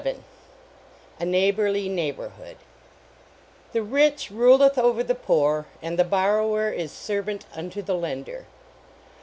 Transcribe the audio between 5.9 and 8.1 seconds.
the borrower is servant unto the